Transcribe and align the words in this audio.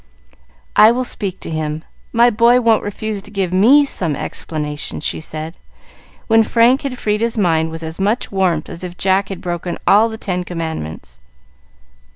"I 0.75 0.91
will 0.91 1.03
speak 1.03 1.39
to 1.41 1.49
him; 1.51 1.83
my 2.11 2.31
boy 2.31 2.59
won't 2.59 2.81
refuse 2.81 3.21
to 3.21 3.29
give 3.29 3.53
me 3.53 3.85
some 3.85 4.15
explanation," 4.15 4.99
she 4.99 5.19
said, 5.19 5.53
when 6.25 6.41
Frank 6.41 6.81
had 6.81 6.97
freed 6.97 7.21
his 7.21 7.37
mind 7.37 7.69
with 7.69 7.83
as 7.83 7.99
much 7.99 8.31
warmth 8.31 8.67
as 8.67 8.83
if 8.83 8.97
Jack 8.97 9.29
had 9.29 9.41
broken 9.41 9.77
all 9.85 10.09
the 10.09 10.17
ten 10.17 10.43
commandments. 10.43 11.19